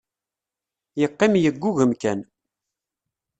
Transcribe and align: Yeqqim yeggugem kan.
Yeqqim 0.99 1.33
yeggugem 1.43 1.91
kan. 2.01 2.19